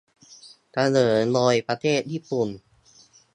[0.71, 2.49] เสนอโดยประเทศญี่ปุ่น